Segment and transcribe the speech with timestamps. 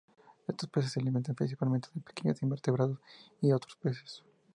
[0.47, 2.97] Estos peces se alimentan principalmente de pequeños invertebrados
[3.39, 4.23] y de otros peces.